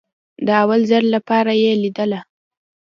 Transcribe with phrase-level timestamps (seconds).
[0.45, 2.19] د اول ځل لپاره يې ليدله.